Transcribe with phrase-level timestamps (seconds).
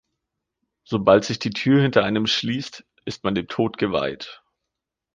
[0.83, 4.41] Sobald sich die Tür hinter einem schließt, ist man dem Tod geweiht.